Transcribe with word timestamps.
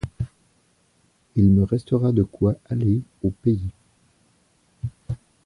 Il 1.35 1.49
me 1.51 1.61
restera 1.63 2.11
de 2.11 2.23
quoi 2.23 2.55
aller 2.71 3.03
au 3.21 3.29
pays. 3.29 3.69